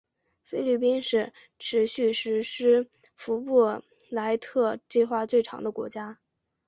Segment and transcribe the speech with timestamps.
[0.41, 6.17] 菲律宾是持续实施福布莱特计划最长的国家。